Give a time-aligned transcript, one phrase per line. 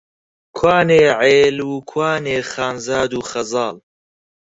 [0.57, 3.75] کوانێ عێل و، کوانێ خانزاد و خەزاڵ؟!